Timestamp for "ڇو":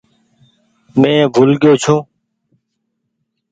1.83-1.95